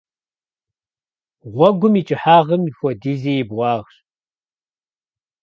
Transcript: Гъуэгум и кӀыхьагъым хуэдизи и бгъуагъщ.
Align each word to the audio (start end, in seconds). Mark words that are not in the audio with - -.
Гъуэгум 1.53 1.93
и 1.99 2.03
кӀыхьагъым 2.07 2.63
хуэдизи 2.77 3.33
и 3.41 3.43
бгъуагъщ. 3.47 3.95